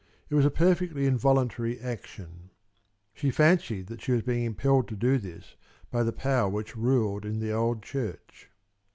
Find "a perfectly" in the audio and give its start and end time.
0.45-1.05